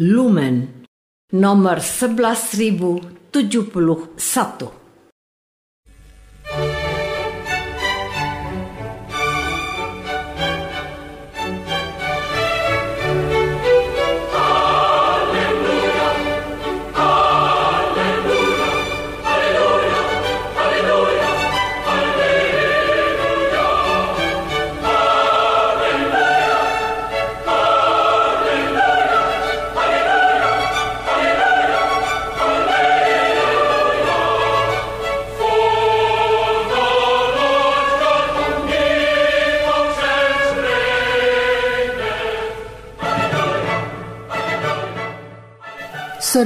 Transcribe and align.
Lumen 0.00 0.86
nomor 1.32 1.80
11071. 1.80 4.70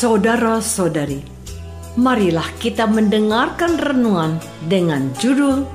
Saudara-saudari, 0.00 1.20
marilah 2.00 2.48
kita 2.56 2.88
mendengarkan 2.88 3.76
renungan 3.76 4.40
dengan 4.64 5.12
judul 5.20 5.68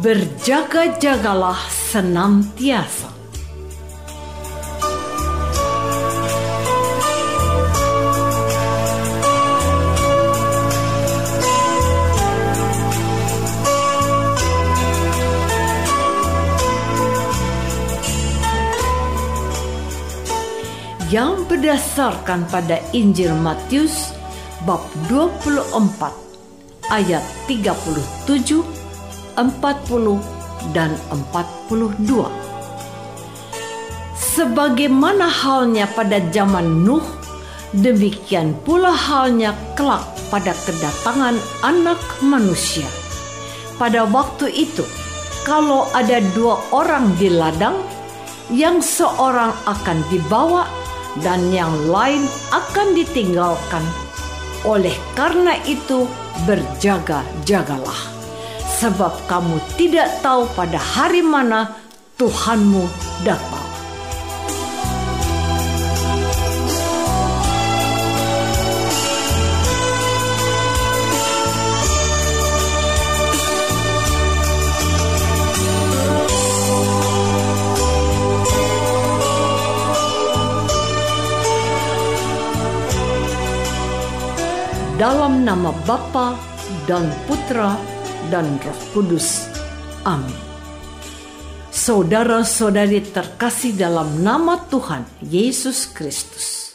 Berjaga-jagalah 0.00 1.68
senantiasa. 1.68 3.13
Yang 21.14 21.46
berdasarkan 21.46 22.42
pada 22.50 22.82
Injil 22.90 23.30
Matius 23.38 24.10
bab 24.66 24.82
24 25.06 26.10
ayat 26.90 27.22
37, 27.46 28.66
40 29.38 30.74
dan 30.74 30.90
42. 31.14 32.26
Sebagaimana 34.34 35.30
halnya 35.30 35.86
pada 35.94 36.18
zaman 36.34 36.82
Nuh, 36.82 37.06
demikian 37.70 38.50
pula 38.66 38.90
halnya 38.90 39.54
kelak 39.78 40.02
pada 40.34 40.50
kedatangan 40.66 41.38
anak 41.62 42.02
manusia. 42.26 42.90
Pada 43.78 44.02
waktu 44.02 44.50
itu, 44.50 44.82
kalau 45.46 45.86
ada 45.94 46.18
dua 46.34 46.58
orang 46.74 47.14
di 47.22 47.30
ladang, 47.30 47.78
yang 48.50 48.82
seorang 48.82 49.54
akan 49.64 50.02
dibawa 50.10 50.66
dan 51.22 51.52
yang 51.54 51.70
lain 51.86 52.26
akan 52.50 52.96
ditinggalkan. 52.96 53.84
Oleh 54.64 54.96
karena 55.12 55.60
itu, 55.68 56.08
berjaga-jagalah, 56.48 58.00
sebab 58.80 59.12
kamu 59.28 59.60
tidak 59.76 60.08
tahu 60.24 60.48
pada 60.56 60.80
hari 60.80 61.20
mana 61.20 61.76
Tuhanmu 62.16 62.88
datang. 63.22 63.63
Nama 85.44 85.76
Bapa 85.84 86.40
dan 86.88 87.04
Putra 87.28 87.76
dan 88.32 88.56
Roh 88.64 88.80
Kudus. 88.96 89.44
Amin. 90.08 90.32
Saudara-saudari 91.68 93.04
terkasih 93.04 93.76
dalam 93.76 94.24
nama 94.24 94.56
Tuhan 94.72 95.04
Yesus 95.20 95.84
Kristus. 95.92 96.72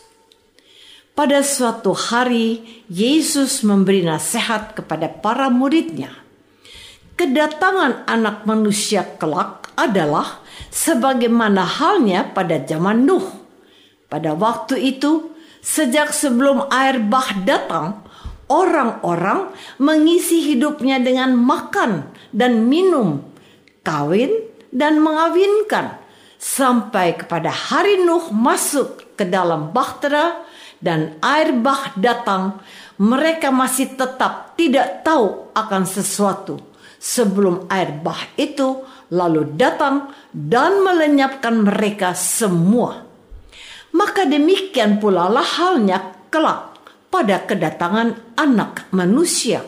Pada 1.18 1.42
suatu 1.42 1.98
hari, 1.98 2.62
Yesus 2.86 3.66
memberi 3.66 4.06
nasihat 4.06 4.78
kepada 4.78 5.10
para 5.10 5.50
muridnya. 5.50 6.14
Kedatangan 7.18 8.06
anak 8.06 8.46
manusia 8.46 9.04
kelak 9.18 9.74
adalah 9.76 10.46
sebagaimana 10.70 11.66
halnya 11.66 12.24
pada 12.32 12.62
zaman 12.64 13.04
Nuh. 13.04 13.26
Pada 14.08 14.38
waktu 14.38 14.80
itu, 14.96 15.34
sejak 15.60 16.16
sebelum 16.16 16.72
air 16.72 17.04
bah 17.04 17.36
datang, 17.44 18.09
orang-orang 18.50 19.54
mengisi 19.78 20.42
hidupnya 20.52 20.98
dengan 20.98 21.38
makan 21.38 22.10
dan 22.34 22.66
minum, 22.66 23.24
kawin 23.86 24.34
dan 24.74 25.00
mengawinkan 25.00 26.02
sampai 26.42 27.16
kepada 27.16 27.54
hari 27.54 28.02
Nuh 28.02 28.34
masuk 28.34 29.16
ke 29.16 29.24
dalam 29.24 29.70
bahtera 29.70 30.44
dan 30.82 31.16
air 31.22 31.54
bah 31.56 31.94
datang, 31.96 32.60
mereka 32.98 33.54
masih 33.54 33.94
tetap 33.94 34.58
tidak 34.58 35.06
tahu 35.06 35.54
akan 35.54 35.84
sesuatu 35.86 36.60
sebelum 37.00 37.70
air 37.72 37.96
bah 38.02 38.20
itu 38.36 38.84
lalu 39.14 39.56
datang 39.56 40.12
dan 40.32 40.82
melenyapkan 40.84 41.66
mereka 41.66 42.18
semua. 42.18 43.06
Maka 43.90 44.30
demikian 44.30 45.02
pula 45.02 45.26
lah 45.28 45.44
halnya 45.44 46.14
kelak 46.30 46.69
pada 47.10 47.44
kedatangan 47.46 48.38
anak 48.38 48.90
manusia. 48.94 49.66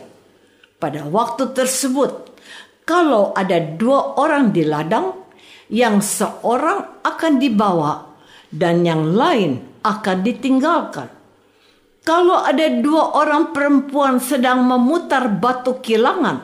Pada 0.82 1.06
waktu 1.06 1.54
tersebut, 1.54 2.34
kalau 2.86 3.34
ada 3.38 3.62
dua 3.62 4.18
orang 4.18 4.50
di 4.50 4.66
ladang, 4.66 5.14
yang 5.72 6.04
seorang 6.04 7.02
akan 7.02 7.34
dibawa 7.40 8.18
dan 8.52 8.84
yang 8.84 9.16
lain 9.16 9.80
akan 9.82 10.18
ditinggalkan. 10.22 11.08
Kalau 12.02 12.42
ada 12.42 12.66
dua 12.82 13.14
orang 13.14 13.54
perempuan 13.54 14.18
sedang 14.18 14.66
memutar 14.66 15.30
batu 15.32 15.80
kilangan, 15.80 16.42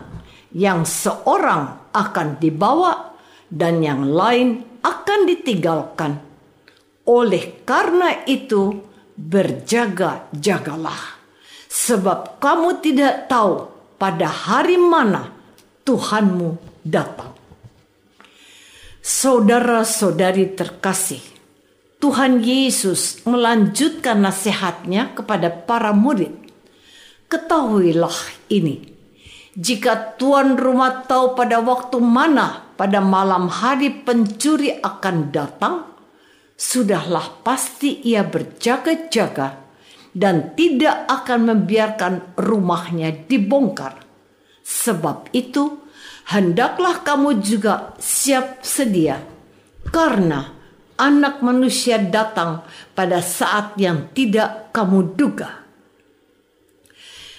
yang 0.53 0.85
seorang 0.85 1.91
akan 1.91 2.37
dibawa 2.37 3.17
dan 3.49 3.81
yang 3.81 4.05
lain 4.05 4.63
akan 4.85 5.19
ditinggalkan. 5.27 6.23
Oleh 7.09 7.65
karena 7.65 8.23
itu, 8.29 8.85
berjaga-jagalah, 9.17 11.17
sebab 11.65 12.37
kamu 12.37 12.69
tidak 12.85 13.25
tahu 13.25 13.65
pada 13.97 14.29
hari 14.29 14.77
mana 14.77 15.33
Tuhanmu 15.81 16.61
datang. 16.85 17.33
Saudara-saudari 19.01 20.53
terkasih, 20.53 21.23
Tuhan 21.97 22.45
Yesus 22.45 23.25
melanjutkan 23.25 24.21
nasihatnya 24.21 25.17
kepada 25.17 25.49
para 25.49 25.89
murid. 25.95 26.35
Ketahuilah 27.25 28.13
ini, 28.53 28.93
jika 29.57 30.13
tuan 30.21 30.59
rumah 30.59 31.07
tahu 31.09 31.33
pada 31.33 31.57
waktu 31.57 31.97
mana 31.97 32.67
pada 32.77 33.01
malam 33.01 33.49
hari 33.49 33.89
pencuri 33.89 34.77
akan 34.77 35.33
datang, 35.33 35.96
sudahlah 36.57 37.45
pasti 37.45 38.01
ia 38.01 38.25
berjaga-jaga 38.25 39.61
dan 40.17 40.57
tidak 40.57 41.05
akan 41.05 41.53
membiarkan 41.53 42.33
rumahnya 42.33 43.13
dibongkar. 43.29 44.01
Sebab 44.65 45.31
itu, 45.31 45.77
hendaklah 46.33 47.05
kamu 47.05 47.39
juga 47.39 47.93
siap 48.01 48.65
sedia, 48.65 49.21
karena 49.93 50.57
Anak 50.97 51.45
Manusia 51.45 52.01
datang 52.01 52.65
pada 52.97 53.21
saat 53.21 53.77
yang 53.77 54.09
tidak 54.17 54.73
kamu 54.73 55.13
duga. 55.13 55.61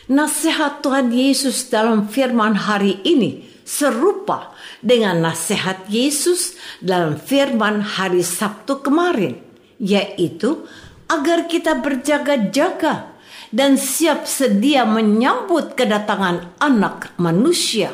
Nasihat 0.09 0.81
Tuhan 0.81 1.11
Yesus 1.11 1.69
dalam 1.69 2.07
firman 2.09 2.55
hari 2.55 3.03
ini 3.03 3.45
serupa 3.69 4.57
dengan 4.81 5.21
nasihat 5.21 5.85
Yesus 5.93 6.57
dalam 6.81 7.21
firman 7.21 7.85
hari 7.85 8.25
Sabtu 8.25 8.81
kemarin, 8.81 9.37
yaitu 9.77 10.65
agar 11.05 11.45
kita 11.45 11.77
berjaga-jaga 11.77 13.13
dan 13.53 13.77
siap 13.77 14.25
sedia 14.25 14.89
menyambut 14.89 15.77
kedatangan 15.77 16.57
Anak 16.57 17.13
Manusia. 17.21 17.93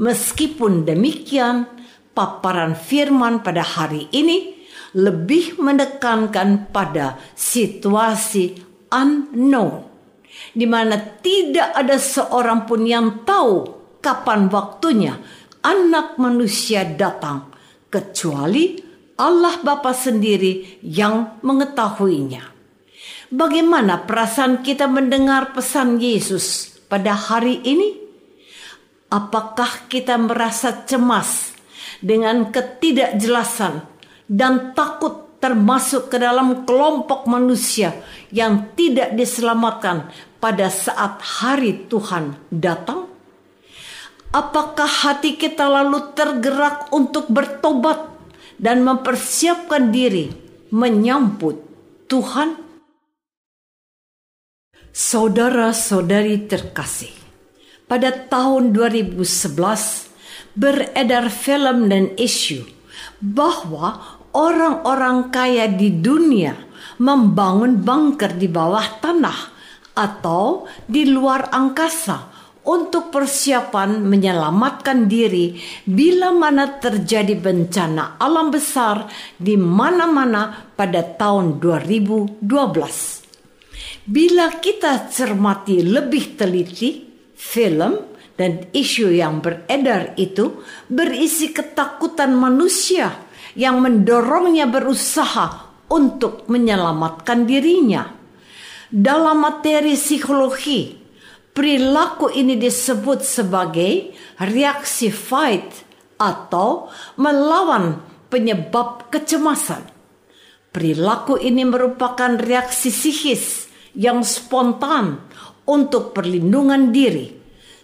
Meskipun 0.00 0.88
demikian, 0.88 1.68
paparan 2.16 2.72
firman 2.72 3.44
pada 3.44 3.60
hari 3.60 4.08
ini 4.16 4.64
lebih 4.96 5.60
menekankan 5.60 6.72
pada 6.72 7.20
situasi 7.36 8.56
unknown, 8.88 9.84
di 10.56 10.64
mana 10.64 10.96
tidak 11.20 11.68
ada 11.76 12.00
seorang 12.00 12.64
pun 12.64 12.80
yang 12.88 13.22
tahu 13.28 13.79
kapan 14.00 14.48
waktunya 14.48 15.20
anak 15.60 16.16
manusia 16.16 16.84
datang, 16.84 17.52
kecuali 17.92 18.80
Allah 19.20 19.60
Bapa 19.60 19.92
sendiri 19.92 20.80
yang 20.80 21.40
mengetahuinya. 21.44 22.56
Bagaimana 23.30 24.08
perasaan 24.08 24.64
kita 24.64 24.88
mendengar 24.88 25.52
pesan 25.52 26.00
Yesus 26.00 26.78
pada 26.88 27.14
hari 27.14 27.60
ini? 27.62 28.00
Apakah 29.12 29.90
kita 29.90 30.16
merasa 30.16 30.86
cemas 30.88 31.52
dengan 32.00 32.48
ketidakjelasan 32.48 33.84
dan 34.30 34.72
takut 34.72 35.36
termasuk 35.42 36.08
ke 36.12 36.16
dalam 36.20 36.62
kelompok 36.62 37.26
manusia 37.26 37.96
yang 38.30 38.72
tidak 38.78 39.14
diselamatkan 39.18 40.08
pada 40.38 40.70
saat 40.70 41.18
hari 41.20 41.90
Tuhan 41.90 42.38
datang? 42.48 43.09
Apakah 44.30 44.86
hati 44.86 45.34
kita 45.34 45.66
lalu 45.66 46.14
tergerak 46.14 46.94
untuk 46.94 47.26
bertobat 47.34 47.98
dan 48.62 48.86
mempersiapkan 48.86 49.90
diri 49.90 50.30
menyambut 50.70 51.58
Tuhan? 52.06 52.54
Saudara-saudari 54.94 56.46
terkasih, 56.46 57.10
pada 57.90 58.14
tahun 58.14 58.70
2011 58.70 59.18
beredar 60.54 61.26
film 61.34 61.90
dan 61.90 62.14
isu 62.14 62.70
bahwa 63.18 63.98
orang-orang 64.30 65.34
kaya 65.34 65.66
di 65.66 65.90
dunia 65.90 66.54
membangun 67.02 67.82
bunker 67.82 68.38
di 68.38 68.46
bawah 68.46 68.94
tanah 69.02 69.38
atau 69.98 70.70
di 70.86 71.10
luar 71.10 71.50
angkasa 71.50 72.29
untuk 72.66 73.08
persiapan 73.08 74.04
menyelamatkan 74.04 75.08
diri 75.08 75.56
bila 75.88 76.28
mana 76.34 76.76
terjadi 76.76 77.32
bencana 77.38 78.20
alam 78.20 78.52
besar 78.52 79.08
di 79.40 79.56
mana-mana 79.56 80.68
pada 80.76 81.00
tahun 81.00 81.56
2012. 81.56 82.44
Bila 84.04 84.46
kita 84.60 85.08
cermati 85.08 85.80
lebih 85.80 86.36
teliti, 86.36 87.06
film 87.40 87.96
dan 88.36 88.68
isu 88.72 89.08
yang 89.12 89.40
beredar 89.40 90.16
itu 90.20 90.60
berisi 90.88 91.52
ketakutan 91.52 92.36
manusia 92.36 93.12
yang 93.56 93.80
mendorongnya 93.80 94.68
berusaha 94.68 95.72
untuk 95.90 96.46
menyelamatkan 96.46 97.48
dirinya. 97.48 98.06
Dalam 98.90 99.42
materi 99.42 99.94
psikologi, 99.94 100.99
Perilaku 101.60 102.32
ini 102.32 102.56
disebut 102.56 103.20
sebagai 103.20 104.16
reaksi 104.40 105.12
fight 105.12 105.68
atau 106.16 106.88
melawan 107.20 108.00
penyebab 108.32 109.12
kecemasan. 109.12 109.84
Perilaku 110.72 111.36
ini 111.36 111.68
merupakan 111.68 112.40
reaksi 112.40 112.88
psikis 112.88 113.68
yang 113.92 114.24
spontan 114.24 115.20
untuk 115.68 116.16
perlindungan 116.16 116.96
diri. 116.96 117.28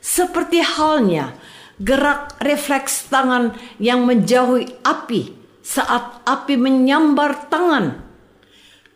Seperti 0.00 0.64
halnya 0.64 1.36
gerak 1.76 2.40
refleks 2.40 3.12
tangan 3.12 3.60
yang 3.76 4.08
menjauhi 4.08 4.72
api 4.88 5.36
saat 5.60 6.24
api 6.24 6.56
menyambar 6.56 7.52
tangan. 7.52 7.92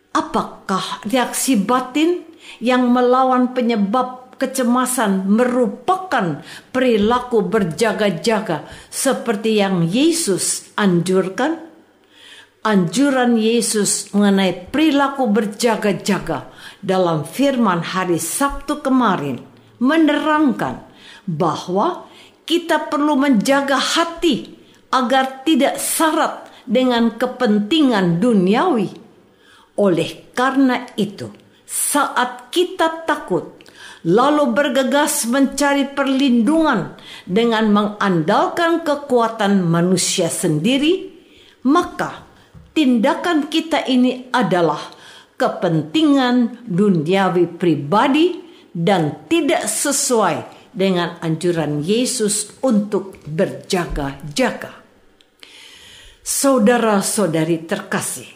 Apakah 0.09 1.05
reaksi 1.05 1.53
batin 1.53 2.25
yang 2.57 2.89
melawan 2.89 3.53
penyebab 3.53 4.21
kecemasan 4.41 5.29
merupakan 5.29 6.41
perilaku 6.73 7.45
berjaga-jaga 7.45 8.65
seperti 8.89 9.61
yang 9.61 9.85
Yesus 9.85 10.73
anjurkan? 10.73 11.69
Anjuran 12.65 13.37
Yesus 13.37 14.09
mengenai 14.13 14.69
perilaku 14.69 15.29
berjaga-jaga 15.29 16.49
dalam 16.81 17.25
firman 17.25 17.81
hari 17.85 18.17
Sabtu 18.17 18.81
kemarin 18.81 19.41
menerangkan 19.81 20.85
bahwa 21.25 22.05
kita 22.45 22.89
perlu 22.89 23.17
menjaga 23.17 23.77
hati 23.77 24.57
agar 24.93 25.41
tidak 25.41 25.81
syarat 25.81 26.49
dengan 26.67 27.17
kepentingan 27.17 28.21
duniawi. 28.21 28.89
Oleh 29.81 30.29
karena 30.35 30.85
itu, 30.99 31.31
saat 31.65 32.51
kita 32.53 33.07
takut 33.07 33.60
lalu 34.07 34.53
bergegas 34.53 35.29
mencari 35.29 35.85
perlindungan 35.93 36.97
dengan 37.29 37.69
mengandalkan 37.69 38.81
kekuatan 38.81 39.61
manusia 39.61 40.25
sendiri, 40.25 41.13
maka 41.69 42.25
tindakan 42.73 43.45
kita 43.45 43.85
ini 43.85 44.33
adalah 44.33 44.81
kepentingan 45.37 46.65
duniawi 46.65 47.45
pribadi 47.57 48.41
dan 48.73 49.25
tidak 49.29 49.69
sesuai 49.69 50.69
dengan 50.71 51.19
anjuran 51.21 51.83
Yesus 51.83 52.57
untuk 52.63 53.19
berjaga-jaga. 53.27 54.81
Saudara-saudari 56.21 57.65
terkasih, 57.65 58.29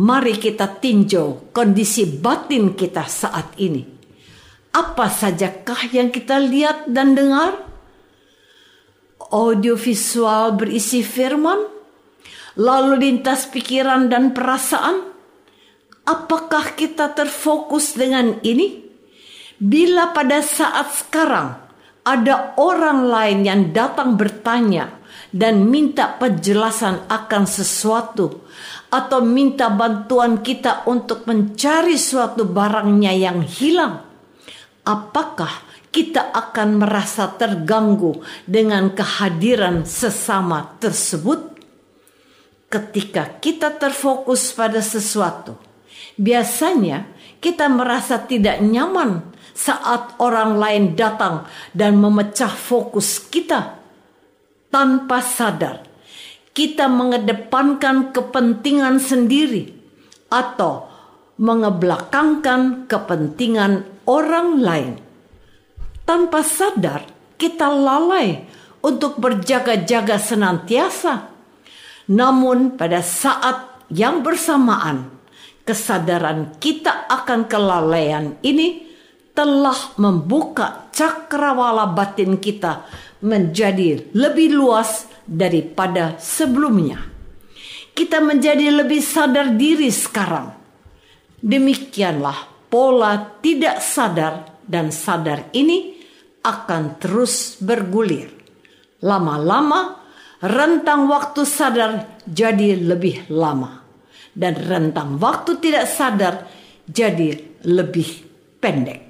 mari 0.00 0.38
kita 0.38 0.78
tinjau 0.78 1.50
kondisi 1.50 2.06
batin 2.06 2.72
kita 2.78 3.04
saat 3.04 3.58
ini 3.60 3.95
apa 4.76 5.08
sajakah 5.08 5.88
yang 5.88 6.12
kita 6.12 6.36
lihat 6.36 6.84
dan 6.92 7.16
dengar? 7.16 7.64
Audiovisual 9.32 10.52
berisi 10.60 11.00
firman, 11.00 11.64
lalu 12.60 13.00
lintas 13.08 13.48
pikiran 13.48 14.12
dan 14.12 14.36
perasaan. 14.36 15.16
Apakah 16.06 16.76
kita 16.76 17.16
terfokus 17.16 17.96
dengan 17.96 18.38
ini? 18.44 18.84
Bila 19.56 20.12
pada 20.12 20.44
saat 20.44 20.92
sekarang 20.92 21.56
ada 22.06 22.54
orang 22.60 23.08
lain 23.08 23.38
yang 23.42 23.62
datang 23.74 24.14
bertanya 24.14 25.02
dan 25.34 25.66
minta 25.66 26.14
penjelasan 26.20 27.10
akan 27.10 27.44
sesuatu, 27.50 28.46
atau 28.94 29.18
minta 29.26 29.66
bantuan 29.66 30.38
kita 30.38 30.86
untuk 30.86 31.26
mencari 31.26 31.98
suatu 31.98 32.46
barangnya 32.46 33.12
yang 33.16 33.42
hilang, 33.42 34.05
apakah 34.86 35.66
kita 35.90 36.30
akan 36.30 36.86
merasa 36.86 37.26
terganggu 37.34 38.22
dengan 38.46 38.94
kehadiran 38.94 39.82
sesama 39.82 40.78
tersebut? 40.78 41.58
Ketika 42.66 43.38
kita 43.42 43.74
terfokus 43.74 44.50
pada 44.54 44.82
sesuatu, 44.82 45.54
biasanya 46.18 47.06
kita 47.38 47.70
merasa 47.70 48.18
tidak 48.22 48.58
nyaman 48.58 49.22
saat 49.54 50.18
orang 50.18 50.58
lain 50.58 50.84
datang 50.98 51.46
dan 51.72 51.96
memecah 51.96 52.50
fokus 52.50 53.22
kita. 53.22 53.78
Tanpa 54.66 55.22
sadar, 55.22 55.86
kita 56.52 56.90
mengedepankan 56.90 58.12
kepentingan 58.12 58.98
sendiri 59.00 59.72
atau 60.28 60.90
mengebelakangkan 61.38 62.90
kepentingan 62.90 63.95
orang 64.06 64.62
lain. 64.62 64.92
Tanpa 66.06 66.40
sadar, 66.46 67.02
kita 67.34 67.66
lalai 67.66 68.46
untuk 68.80 69.18
berjaga-jaga 69.18 70.16
senantiasa. 70.22 71.34
Namun, 72.06 72.78
pada 72.78 73.02
saat 73.02 73.82
yang 73.90 74.22
bersamaan, 74.22 75.10
kesadaran 75.66 76.54
kita 76.62 77.10
akan 77.10 77.50
kelalaian 77.50 78.38
ini 78.46 78.86
telah 79.34 79.98
membuka 79.98 80.88
cakrawala 80.94 81.90
batin 81.92 82.38
kita 82.38 82.86
menjadi 83.20 84.14
lebih 84.14 84.54
luas 84.54 85.10
daripada 85.26 86.16
sebelumnya. 86.22 87.02
Kita 87.92 88.22
menjadi 88.22 88.70
lebih 88.70 89.02
sadar 89.02 89.58
diri 89.58 89.90
sekarang. 89.90 90.54
Demikianlah 91.42 92.55
pola 92.76 93.40
tidak 93.40 93.80
sadar 93.80 94.60
dan 94.60 94.92
sadar 94.92 95.48
ini 95.56 95.96
akan 96.44 97.00
terus 97.00 97.56
bergulir. 97.56 98.28
Lama-lama 99.00 99.96
rentang 100.44 101.08
waktu 101.08 101.48
sadar 101.48 102.20
jadi 102.28 102.76
lebih 102.76 103.32
lama 103.32 103.80
dan 104.36 104.60
rentang 104.60 105.16
waktu 105.16 105.56
tidak 105.56 105.88
sadar 105.88 106.44
jadi 106.84 107.64
lebih 107.64 108.28
pendek. 108.60 109.08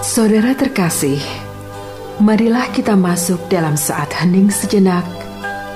Saudara 0.00 0.56
terkasih, 0.56 1.20
marilah 2.18 2.66
kita 2.74 2.98
masuk 2.98 3.38
dalam 3.46 3.78
saat 3.78 4.10
hening 4.10 4.50
sejenak 4.50 5.06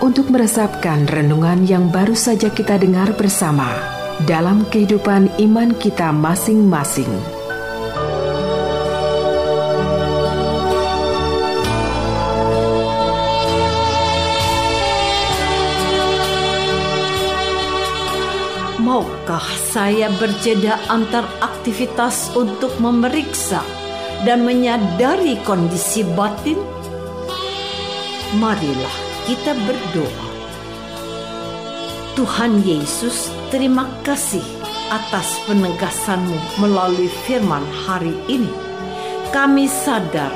untuk 0.02 0.26
meresapkan 0.26 1.06
renungan 1.06 1.62
yang 1.62 1.86
baru 1.86 2.18
saja 2.18 2.50
kita 2.50 2.82
dengar 2.82 3.14
bersama 3.14 3.70
dalam 4.26 4.66
kehidupan 4.66 5.30
iman 5.38 5.70
kita 5.78 6.10
masing-masing. 6.10 7.10
Maukah 18.82 19.46
saya 19.70 20.10
berjeda 20.18 20.74
antar 20.90 21.22
aktivitas 21.38 22.34
untuk 22.34 22.74
memeriksa 22.82 23.62
dan 24.22 24.46
menyadari 24.46 25.38
kondisi 25.42 26.06
batin? 26.14 26.58
Marilah 28.38 28.96
kita 29.28 29.52
berdoa. 29.66 30.26
Tuhan 32.12 32.60
Yesus, 32.64 33.32
terima 33.48 33.88
kasih 34.04 34.44
atas 34.92 35.40
penegasanmu 35.48 36.60
melalui 36.60 37.08
firman 37.24 37.64
hari 37.88 38.12
ini. 38.28 38.52
Kami 39.32 39.64
sadar 39.64 40.32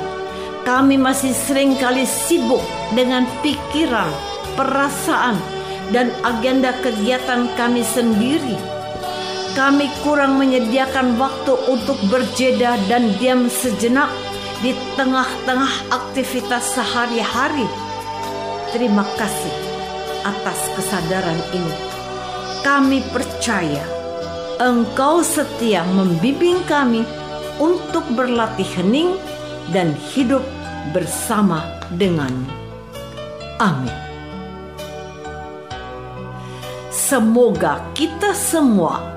kami 0.67 0.99
masih 0.99 1.31
sering 1.31 1.79
kali 1.79 2.03
sibuk 2.03 2.59
dengan 2.91 3.23
pikiran, 3.39 4.11
perasaan, 4.59 5.39
dan 5.95 6.11
agenda 6.27 6.75
kegiatan 6.83 7.47
kami 7.55 7.87
sendiri 7.87 8.76
kami 9.57 9.89
kurang 10.05 10.37
menyediakan 10.37 11.17
waktu 11.17 11.57
untuk 11.65 11.97
berjeda 12.13 12.77
dan 12.85 13.09
diam 13.17 13.49
sejenak 13.49 14.05
di 14.61 14.77
tengah-tengah 14.93 15.89
aktivitas 15.89 16.77
sehari-hari. 16.77 17.65
Terima 18.69 19.01
kasih 19.17 19.55
atas 20.21 20.61
kesadaran 20.77 21.41
ini. 21.57 21.73
Kami 22.61 23.01
percaya 23.09 23.81
Engkau 24.61 25.25
setia 25.25 25.81
membimbing 25.89 26.61
kami 26.69 27.01
untuk 27.57 28.05
berlatih 28.13 28.69
hening 28.77 29.17
dan 29.73 29.97
hidup 30.13 30.45
bersama 30.93 31.65
dengan 31.97 32.29
Amin. 33.57 33.93
Semoga 36.93 37.81
kita 37.97 38.37
semua 38.37 39.16